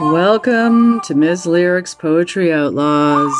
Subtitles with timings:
[0.00, 1.46] Welcome to Ms.
[1.46, 3.32] Lyric's Poetry Outlaws.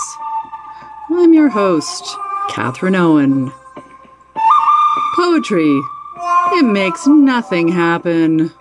[1.11, 2.17] I'm your host,
[2.49, 3.51] Catherine Owen.
[5.17, 5.81] Poetry,
[6.53, 8.53] it makes nothing happen.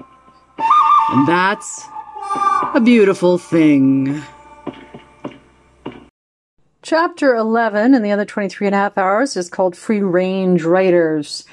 [0.57, 1.85] And that's
[2.73, 4.23] a beautiful thing.
[6.81, 11.45] Chapter 11 in the other 23 and a half hours is called Free Range Writers.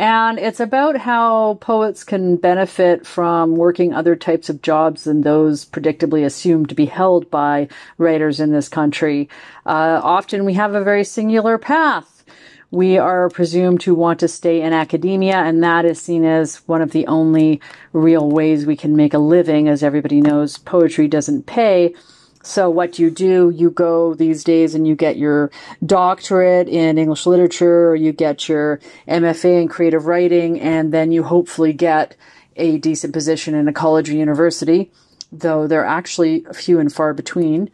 [0.00, 5.66] And it's about how poets can benefit from working other types of jobs than those
[5.66, 7.68] predictably assumed to be held by
[7.98, 9.28] writers in this country.
[9.66, 12.24] Uh, often we have a very singular path.
[12.70, 16.80] We are presumed to want to stay in academia, and that is seen as one
[16.80, 17.60] of the only
[17.92, 19.68] real ways we can make a living.
[19.68, 21.94] As everybody knows, poetry doesn't pay.
[22.42, 25.50] So what you do, you go these days and you get your
[25.84, 31.22] doctorate in English literature, or you get your MFA in creative writing, and then you
[31.22, 32.16] hopefully get
[32.56, 34.90] a decent position in a college or university,
[35.30, 37.70] though they're actually few and far between.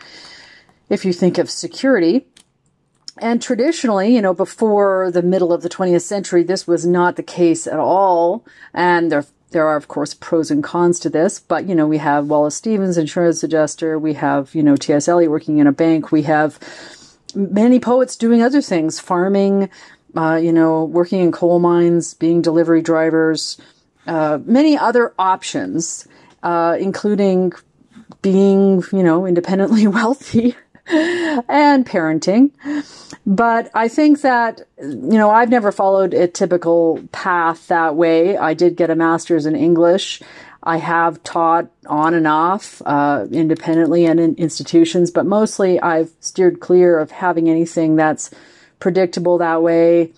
[0.89, 2.27] If you think of security,
[3.19, 7.23] and traditionally, you know, before the middle of the 20th century, this was not the
[7.23, 8.45] case at all.
[8.75, 9.25] And there
[9.57, 12.57] there are, of course, pros and cons to this, but, you know, we have Wallace
[12.57, 13.99] Stevens, insurance adjuster.
[13.99, 15.09] We have, you know, T.S.
[15.09, 16.13] Eliot working in a bank.
[16.13, 16.59] We have
[17.35, 19.71] many poets doing other things, farming,
[20.15, 23.59] uh, you know, working in coal mines, being delivery drivers,
[24.07, 26.07] uh, many other options,
[26.43, 27.55] uh, including
[28.21, 30.55] being, you know, independently wealthy
[30.89, 32.51] and parenting.
[33.27, 38.37] But I think that, you know, I've never followed a typical path that way.
[38.37, 40.23] I did get a master's in English.
[40.63, 46.61] I have taught on and off, uh, independently and in institutions, but mostly I've steered
[46.61, 48.31] clear of having anything that's
[48.81, 50.13] predictable that way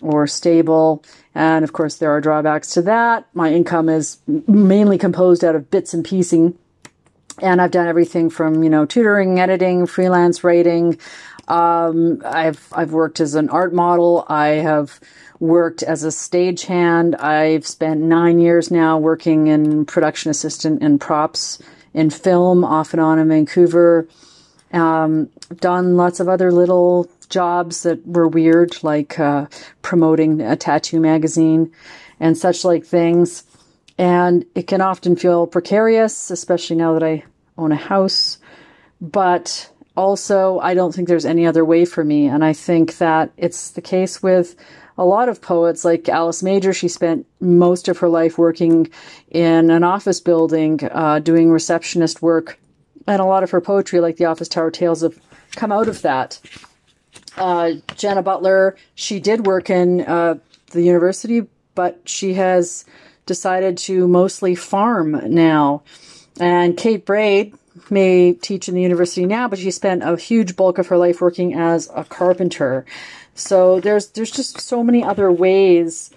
[0.00, 1.04] or stable.
[1.34, 3.26] And of course, there are drawbacks to that.
[3.32, 6.58] My income is mainly composed out of bits and piecing
[7.40, 10.98] and I've done everything from you know tutoring, editing, freelance writing.
[11.48, 14.24] Um, I've I've worked as an art model.
[14.28, 15.00] I have
[15.40, 17.20] worked as a stagehand.
[17.20, 21.60] I've spent nine years now working in production assistant and props
[21.94, 24.06] in film, off and on in Vancouver.
[24.72, 29.46] Um, done lots of other little jobs that were weird, like uh,
[29.82, 31.72] promoting a tattoo magazine
[32.20, 33.42] and such like things.
[34.02, 37.22] And it can often feel precarious, especially now that I
[37.56, 38.38] own a house.
[39.00, 42.26] But also, I don't think there's any other way for me.
[42.26, 44.56] And I think that it's the case with
[44.98, 46.72] a lot of poets, like Alice Major.
[46.72, 48.90] She spent most of her life working
[49.30, 52.58] in an office building, uh, doing receptionist work.
[53.06, 55.16] And a lot of her poetry, like the Office Tower Tales, have
[55.54, 56.40] come out of that.
[57.36, 60.40] Uh, Jenna Butler, she did work in uh,
[60.72, 61.46] the university,
[61.76, 62.84] but she has
[63.26, 65.82] decided to mostly farm now.
[66.40, 67.54] And Kate Braid
[67.90, 71.20] may teach in the university now, but she spent a huge bulk of her life
[71.20, 72.84] working as a carpenter.
[73.34, 76.10] So there's there's just so many other ways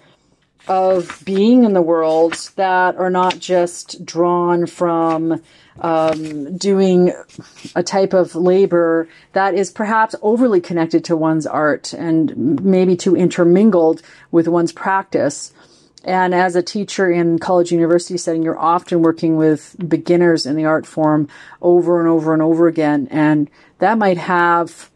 [0.68, 5.40] of being in the world that are not just drawn from
[5.80, 7.12] um, doing
[7.74, 13.14] a type of labor that is perhaps overly connected to one's art and maybe too
[13.14, 15.52] intermingled with one's practice.
[16.06, 20.64] And as a teacher in college university setting, you're often working with beginners in the
[20.64, 21.28] art form
[21.60, 23.08] over and over and over again.
[23.10, 23.50] And
[23.80, 24.88] that might have,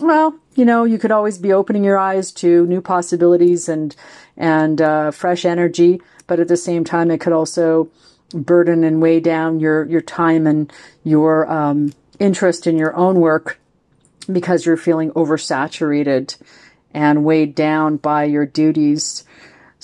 [0.00, 3.94] well, you know, you could always be opening your eyes to new possibilities and,
[4.36, 6.02] and, uh, fresh energy.
[6.26, 7.88] But at the same time, it could also
[8.34, 10.72] burden and weigh down your, your time and
[11.04, 13.60] your, um, interest in your own work
[14.30, 16.36] because you're feeling oversaturated
[16.92, 19.24] and weighed down by your duties.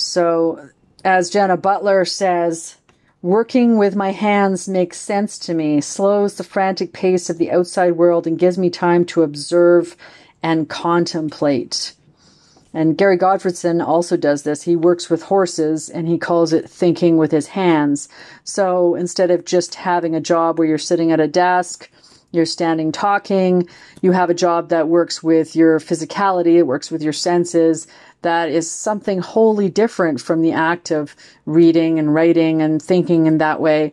[0.02, 0.68] So,
[1.04, 2.76] as Jenna Butler says,
[3.22, 7.92] working with my hands makes sense to me, slows the frantic pace of the outside
[7.92, 9.96] world, and gives me time to observe
[10.42, 11.94] and contemplate.
[12.74, 14.62] And Garry Gottfriedson also does this.
[14.62, 18.08] He works with horses and he calls it thinking with his hands.
[18.44, 21.90] So instead of just having a job where you're sitting at a desk,
[22.32, 23.68] you're standing talking,
[24.00, 27.86] you have a job that works with your physicality, it works with your senses,
[28.22, 31.14] that is something wholly different from the act of
[31.46, 33.92] reading and writing and thinking in that way.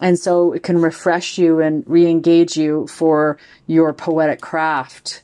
[0.00, 5.22] And so it can refresh you and re-engage you for your poetic craft.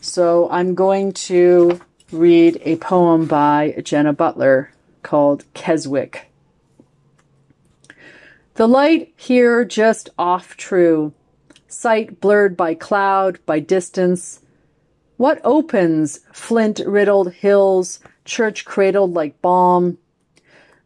[0.00, 1.80] So I'm going to
[2.12, 4.70] read a poem by Jenna Butler
[5.02, 6.30] called Keswick.
[8.54, 11.12] The light here just off true,
[11.74, 14.40] sight blurred by cloud, by distance,
[15.16, 19.98] what opens flint riddled hills, church cradled like balm?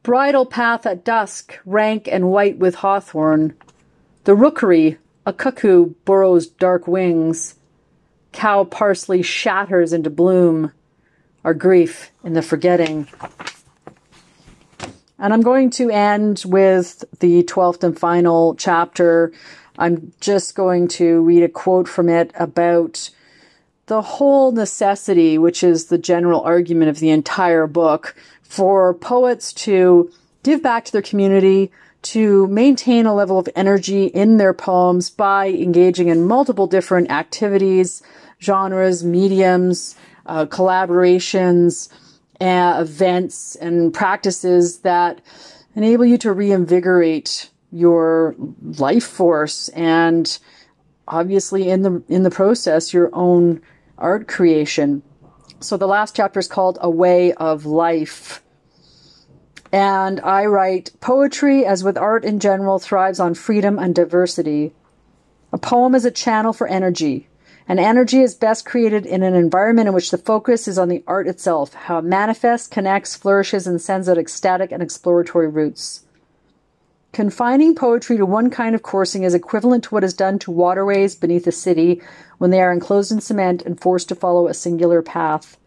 [0.03, 3.55] Bridle path at dusk, rank and white with hawthorn.
[4.25, 7.55] The rookery, a cuckoo burrows dark wings.
[8.33, 10.73] Cow parsley shatters into bloom.
[11.45, 13.09] Our grief in the forgetting.
[15.19, 19.33] And I'm going to end with the 12th and final chapter.
[19.77, 23.11] I'm just going to read a quote from it about
[23.87, 30.11] the whole necessity, which is the general argument of the entire book, for poets to
[30.43, 31.73] give back to their community,
[32.03, 38.03] to maintain a level of energy in their poems by engaging in multiple different activities,
[38.41, 41.89] genres, mediums, uh, collaborations,
[42.41, 45.21] uh, events, and practices that
[45.75, 50.39] enable you to reinvigorate your life force and
[51.07, 53.61] obviously in the in the process your own
[53.99, 55.03] art creation.
[55.61, 58.43] So the last chapter is called A Way of Life.
[59.73, 64.73] And I write poetry, as with art in general, thrives on freedom and diversity.
[65.53, 67.29] A poem is a channel for energy,
[67.69, 71.05] and energy is best created in an environment in which the focus is on the
[71.07, 76.05] art itself, how it manifests, connects, flourishes, and sends out ecstatic and exploratory roots.
[77.13, 81.15] Confining poetry to one kind of coursing is equivalent to what is done to waterways
[81.15, 82.01] beneath a city
[82.39, 85.59] when they are enclosed in cement and forced to follow a singular path.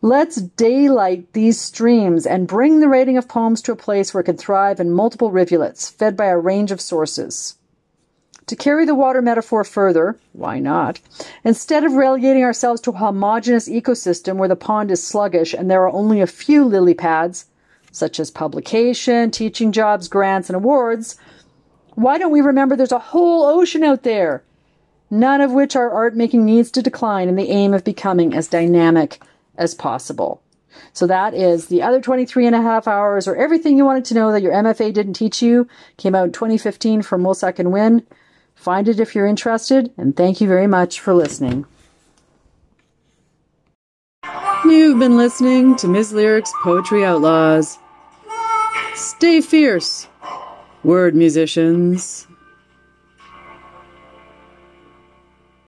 [0.00, 4.24] Let's daylight these streams and bring the writing of poems to a place where it
[4.24, 7.56] can thrive in multiple rivulets, fed by a range of sources.
[8.46, 11.00] To carry the water metaphor further, why not?
[11.42, 15.82] Instead of relegating ourselves to a homogeneous ecosystem where the pond is sluggish and there
[15.82, 17.46] are only a few lily pads,
[17.90, 21.16] such as publication, teaching jobs, grants, and awards,
[21.96, 24.44] why don't we remember there's a whole ocean out there,
[25.10, 28.46] none of which our art making needs to decline in the aim of becoming as
[28.46, 29.20] dynamic
[29.56, 30.40] as possible.
[30.92, 34.14] So that is the other 23 and a half hours or everything you wanted to
[34.14, 35.66] know that your MFA didn't teach you
[35.96, 38.06] came out in 2015 from Wolsak and Wynn.
[38.56, 41.66] Find it if you're interested and thank you very much for listening.
[44.64, 46.12] You've been listening to Ms.
[46.12, 47.78] Lyric's Poetry Outlaws.
[48.94, 50.08] Stay fierce,
[50.82, 52.26] word musicians.